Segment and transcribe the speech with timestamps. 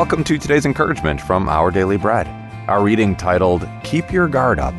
[0.00, 2.26] Welcome to today's encouragement from Our Daily Bread.
[2.68, 4.74] Our reading titled Keep Your Guard Up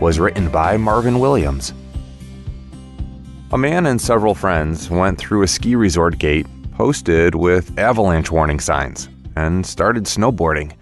[0.00, 1.74] was written by Marvin Williams.
[3.52, 8.58] A man and several friends went through a ski resort gate posted with avalanche warning
[8.58, 10.74] signs and started snowboarding.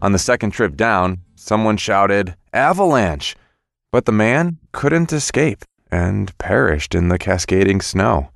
[0.00, 3.34] On the second trip down, someone shouted, Avalanche!
[3.90, 8.30] But the man couldn't escape and perished in the cascading snow.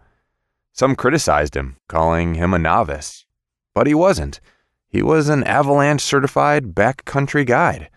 [0.73, 3.27] Some criticized him, calling him a novice.
[3.77, 4.41] But he wasn't.
[4.89, 7.91] He was an avalanche certified backcountry guide.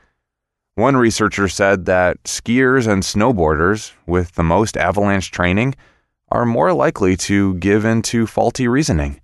[0.76, 5.76] One researcher said that skiers and snowboarders with the most avalanche training
[6.30, 9.20] are more likely to give in to faulty reasoning.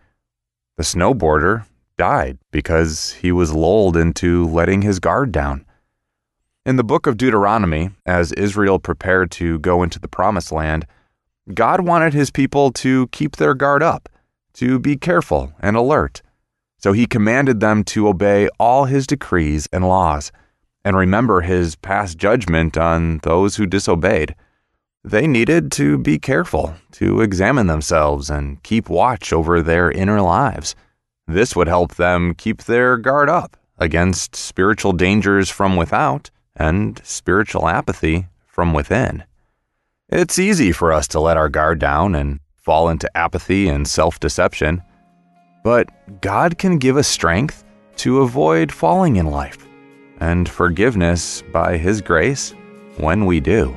[0.78, 1.66] The snowboarder
[1.98, 5.66] died because he was lulled into letting his guard down.
[6.66, 10.86] In the book of Deuteronomy, as Israel prepared to go into the promised land,
[11.54, 14.10] God wanted his people to keep their guard up,
[14.56, 16.22] to be careful and alert.
[16.78, 20.32] So he commanded them to obey all his decrees and laws
[20.86, 24.36] and remember his past judgment on those who disobeyed.
[25.04, 30.76] They needed to be careful, to examine themselves and keep watch over their inner lives.
[31.28, 37.68] This would help them keep their guard up against spiritual dangers from without and spiritual
[37.68, 39.24] apathy from within.
[40.10, 44.20] It's easy for us to let our guard down and fall into apathy and self
[44.20, 44.82] deception,
[45.64, 45.90] but
[46.22, 47.64] God can give us strength
[47.98, 49.68] to avoid falling in life
[50.20, 52.54] and forgiveness by His grace
[52.98, 53.76] when we do.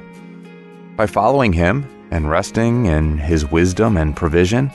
[0.96, 4.70] By following Him and resting in His wisdom and provision,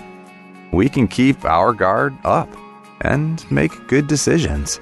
[0.71, 2.49] we can keep our guard up
[3.01, 4.79] and make good decisions.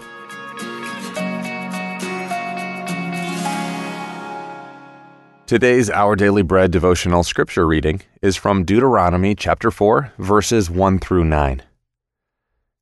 [5.46, 11.26] Today's Our Daily Bread devotional scripture reading is from Deuteronomy chapter 4, verses 1 through
[11.26, 11.62] 9.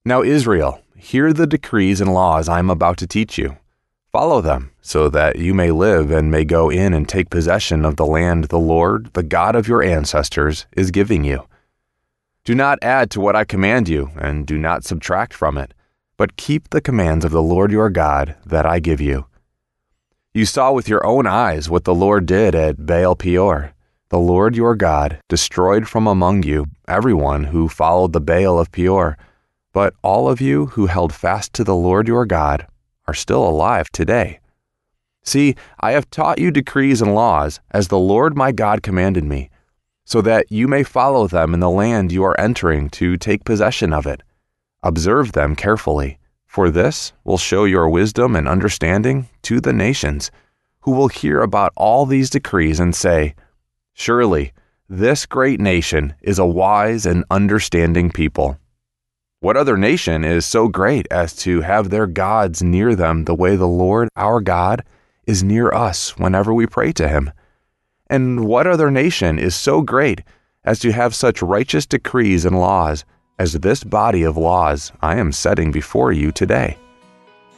[0.04, 3.58] Now, Israel, hear the decrees and laws I am about to teach you.
[4.12, 7.98] Follow them, so that you may live and may go in and take possession of
[7.98, 11.48] the land the Lord, the God of your ancestors, is giving you.
[12.44, 15.76] Do not add to what I command you, and do not subtract from it,
[16.18, 19.28] but keep the commands of the Lord your God that I give you.
[20.34, 23.76] You saw with your own eyes what the Lord did at Baal Peor.
[24.10, 29.16] The Lord your God destroyed from among you everyone who followed the Baal of Peor,
[29.74, 32.68] but all of you who held fast to the Lord your God
[33.08, 34.40] are still alive today.
[35.24, 39.50] See, I have taught you decrees and laws, as the Lord my God commanded me,
[40.04, 43.94] so that you may follow them in the land you are entering to take possession
[43.94, 44.24] of it.
[44.84, 46.18] Observe them carefully,
[46.48, 50.32] for this will show your wisdom and understanding to the nations,
[50.82, 53.36] who will hear about all these decrees and say,
[53.94, 54.52] Surely,
[54.90, 58.58] this great nation is a wise and understanding people.
[59.42, 63.56] What other nation is so great as to have their gods near them the way
[63.56, 64.84] the Lord our God
[65.26, 67.32] is near us whenever we pray to him?
[68.06, 70.22] And what other nation is so great
[70.64, 73.04] as to have such righteous decrees and laws
[73.40, 76.78] as this body of laws I am setting before you today?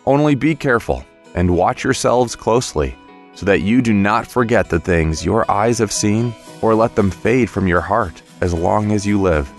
[0.05, 1.03] Only be careful
[1.35, 2.95] and watch yourselves closely,
[3.33, 7.11] so that you do not forget the things your eyes have seen or let them
[7.11, 9.51] fade from your heart as long as you live.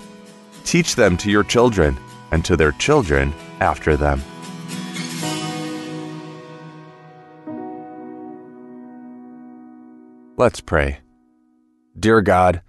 [0.65, 1.99] Teach them to your children
[2.31, 4.23] and to their children after them.
[10.37, 10.99] Let's pray.
[11.99, 12.61] Dear God,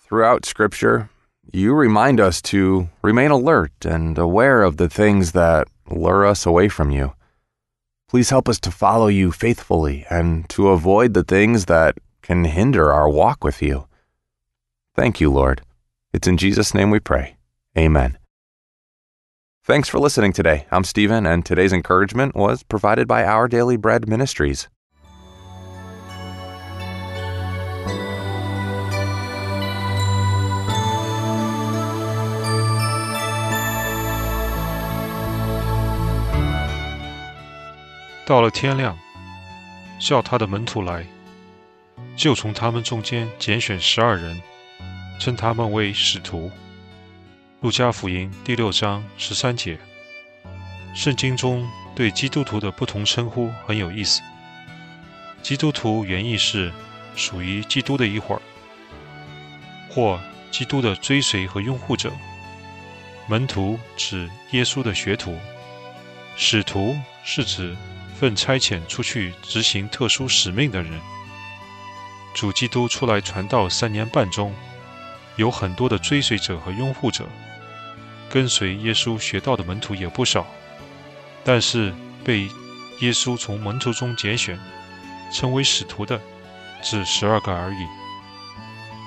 [0.00, 1.10] throughout Scripture,
[1.52, 6.68] you remind us to remain alert and aware of the things that lure us away
[6.68, 7.14] from you.
[8.08, 12.92] Please help us to follow you faithfully and to avoid the things that can hinder
[12.92, 13.86] our walk with you.
[14.94, 15.62] Thank you, Lord.
[16.12, 17.36] It's in Jesus' name we pray.
[17.76, 18.18] Amen.
[19.67, 20.65] Thanks for listening today.
[20.71, 24.67] I'm Stephen, and today's encouragement was provided by Our Daily Bread Ministries.
[38.25, 38.97] 到了天亮，
[39.97, 41.05] 叫他的门徒来，
[42.17, 44.41] 就从他们中间拣选十二人，
[45.19, 46.51] 称他们为使徒。
[47.60, 49.76] 路加福音第六章十三节。
[50.94, 54.22] 圣经中对基督徒的不同称呼很有意思。
[55.42, 56.72] 基督徒原意是
[57.16, 58.40] 属于基督的一会儿，
[59.90, 60.20] 或
[60.52, 62.12] 基督的追随和拥护者。
[63.26, 65.36] 门徒指耶稣的学徒，
[66.36, 67.76] 使徒是指
[68.14, 70.92] 奉差遣出去执行特殊使命的人。
[72.34, 74.54] 主基督出来传道三年半中，
[75.38, 77.26] 有很多的追随者和拥护者。
[78.28, 80.46] 跟随耶稣学道的门徒也不少，
[81.42, 82.42] 但是被
[83.00, 84.58] 耶稣从门徒中拣选，
[85.32, 86.20] 成为使徒的，
[86.82, 87.86] 只十二个而已。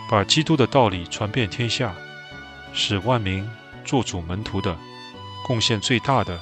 [0.10, 1.94] 把基督的道理传遍天下，
[2.74, 3.48] 使万民
[3.86, 4.76] 做主门徒的，
[5.46, 6.40] 贡献最大的，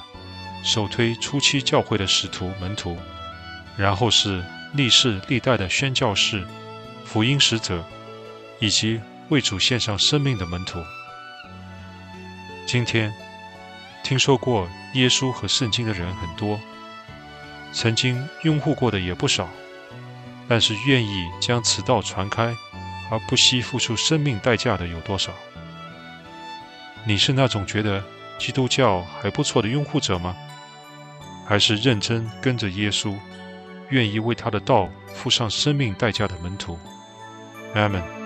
[0.64, 2.96] 首推初期教会的使徒门徒，
[3.76, 4.42] 然后是
[4.72, 6.46] 历世历代的宣教士、
[7.04, 7.84] 福音使者，
[8.58, 8.98] 以及
[9.30, 10.84] 为主献上生命的门徒。
[12.66, 13.12] 今天
[14.04, 16.60] 听说过耶稣和圣经的人很多，
[17.72, 19.48] 曾经拥护过的也不少，
[20.48, 22.54] 但是愿意将此道传开。
[23.12, 25.32] 而不惜付出生命代价的有多少？
[27.04, 28.00] 你是那种觉得
[28.38, 30.36] 基督教还不错的拥护者吗？
[31.44, 33.16] 还是认真跟着耶稣，
[33.88, 36.78] 愿意为他的道付上生命代价的门徒？
[37.74, 38.19] 阿门。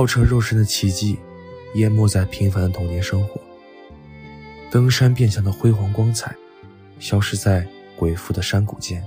[0.00, 1.18] 道成肉身的奇迹，
[1.74, 3.38] 淹没在平凡的童年生活。
[4.70, 6.34] 登山变相的辉煌光彩，
[6.98, 7.68] 消失在
[7.98, 9.04] 鬼父的山谷间。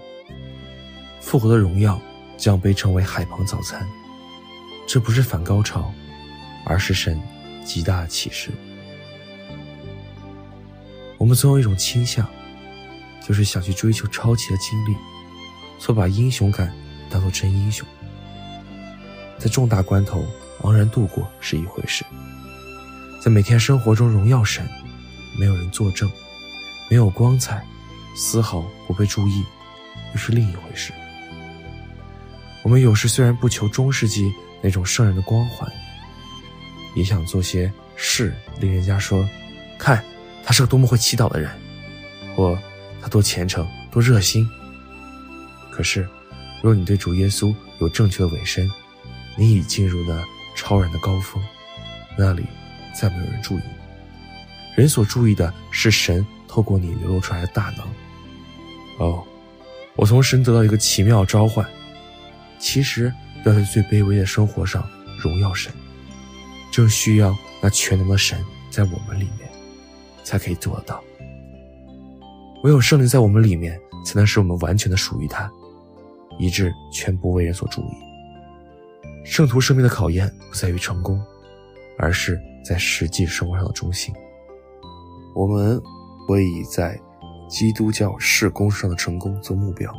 [1.20, 2.00] 复活的荣耀，
[2.38, 3.84] 将被称为海旁早餐。
[4.88, 5.92] 这不是反高潮，
[6.64, 7.20] 而是神
[7.66, 8.52] 极大的启示。
[11.18, 12.30] 我们总有一种倾向，
[13.28, 14.96] 就是想去追求超奇的经历，
[15.80, 16.72] 错把英雄感
[17.10, 17.84] 当做真英雄。
[19.40, 20.24] 在重大关头。
[20.64, 22.06] 茫然度过是一回事，
[23.22, 24.66] 在每天生活中荣耀神，
[25.38, 26.10] 没有人作证，
[26.90, 27.62] 没有光彩，
[28.16, 29.44] 丝毫不被注意，
[30.14, 30.94] 又是另一回事。
[32.64, 34.32] 我们有时虽然不求中世纪
[34.62, 35.70] 那种圣人的光环，
[36.96, 39.28] 也想做些事，令人家说，
[39.78, 40.02] 看
[40.46, 41.52] 他是个多么会祈祷的人，
[42.38, 42.58] 或
[43.02, 44.50] 他多虔诚、多热心。
[45.70, 46.08] 可是，
[46.62, 48.72] 若你对主耶稣有正确的委身，
[49.38, 50.24] 你已进入了。
[50.56, 51.42] 超然的高峰，
[52.18, 52.46] 那里
[52.94, 53.62] 再没有人注意。
[54.76, 57.86] 人所注意的是神透过你流露出来的大能。
[59.00, 59.24] 哦，
[59.96, 61.68] 我从神得到一个奇妙召唤，
[62.60, 63.14] 其实
[63.46, 65.72] 要在最卑微的生活上荣耀神，
[66.72, 69.50] 正需要那全能的神在我们里面，
[70.24, 71.04] 才可以做得到。
[72.64, 75.52] 唯有圣灵在我们里面，才能使我们完全的属于他，
[76.40, 78.13] 以致全不为人所注意。
[79.24, 81.22] 圣徒生命的考验不在于成功，
[81.98, 84.14] 而是在实际生活上的忠心。
[85.34, 85.82] 我们
[86.28, 87.00] 会以在
[87.50, 89.94] 基督教事工上的成功做目标，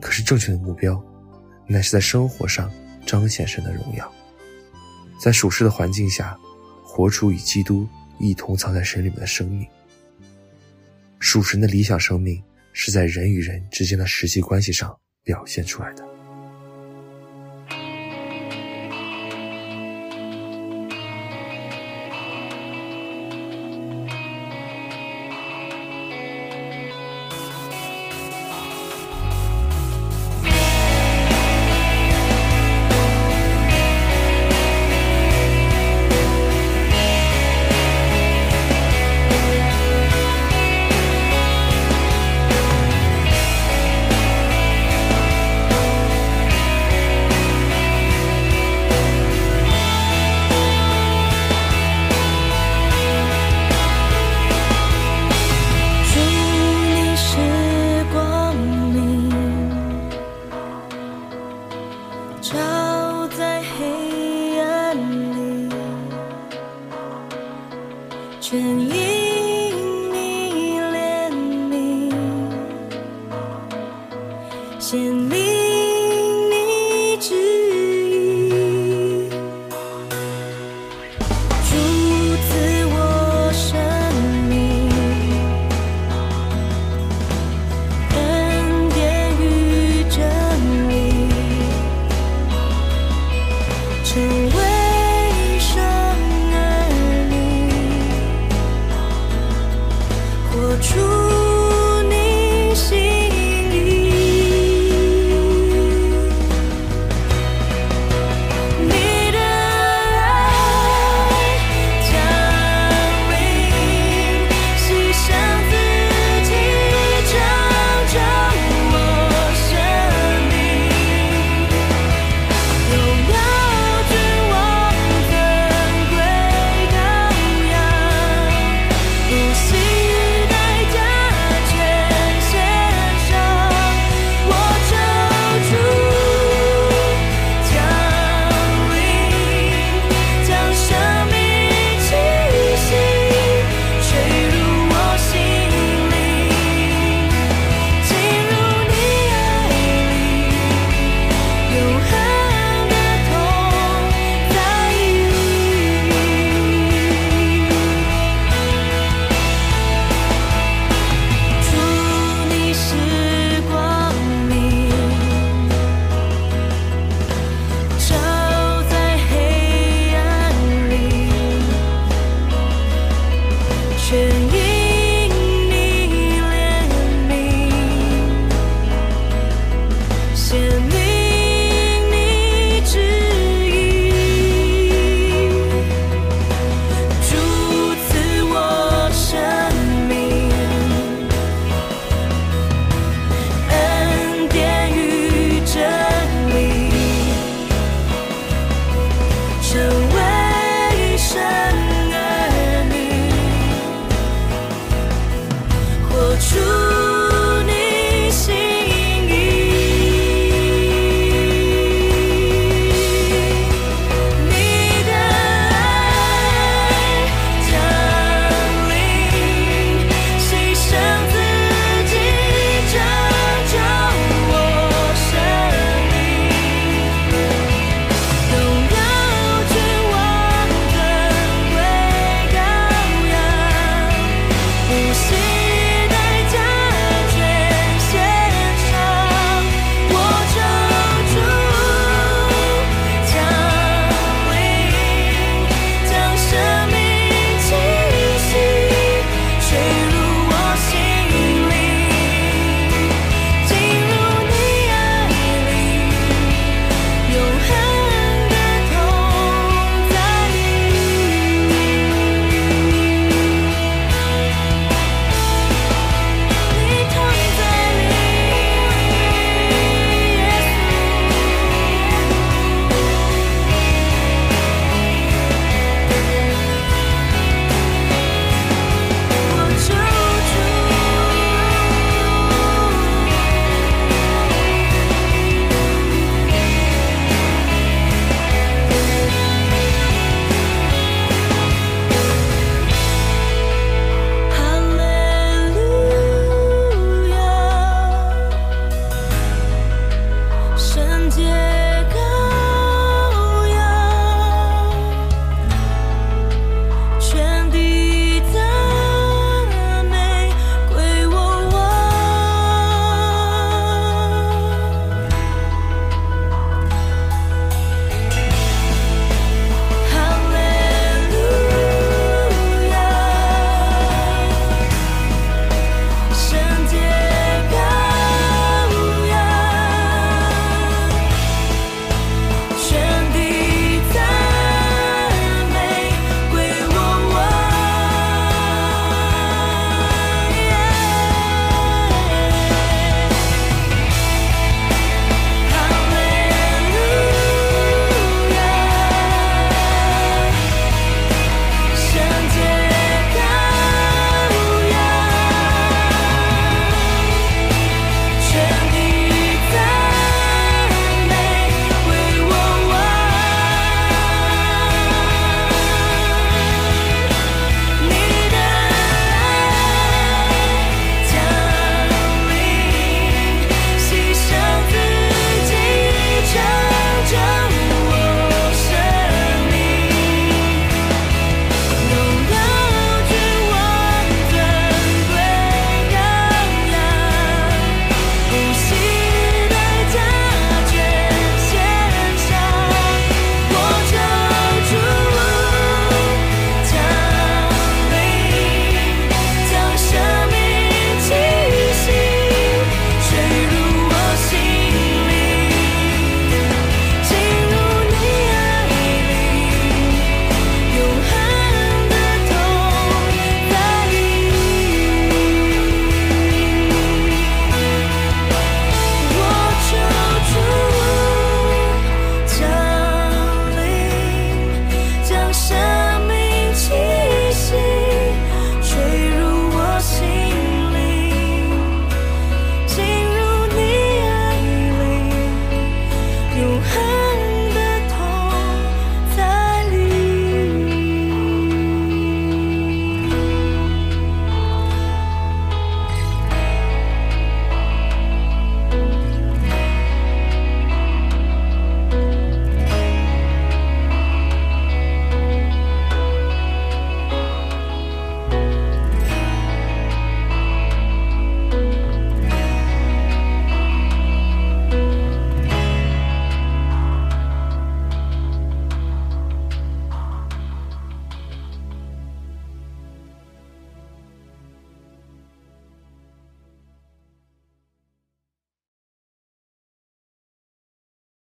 [0.00, 1.02] 可是正确的目标，
[1.66, 2.70] 乃是在生活上
[3.04, 4.10] 彰显神的荣耀，
[5.20, 6.38] 在属世的环境下，
[6.84, 7.86] 活出与基督
[8.18, 9.66] 一同藏在神里面的生命。
[11.18, 12.42] 属神的理想生命
[12.72, 16.11] 是在人与人之间的实际关系上表现出来的。